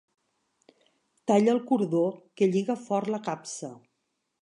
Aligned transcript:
Talla 1.31 1.53
el 1.57 1.61
cordó 1.73 2.01
que 2.41 2.51
lliga 2.57 2.81
fort 2.89 3.15
la 3.17 3.25
capsa. 3.33 3.75